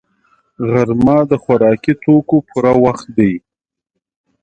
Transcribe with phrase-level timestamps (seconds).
[0.69, 3.31] غرمه د خوراکي توکو پوره وخت دی